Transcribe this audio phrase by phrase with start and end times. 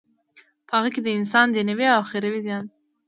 [0.67, 2.73] په هغه کی د انسان دینوی او اخروی زیان دی.